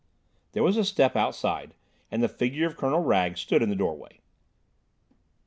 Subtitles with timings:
[0.53, 1.75] There was a step outside,
[2.09, 4.19] and the figure of Colonel Wragge stood in the doorway.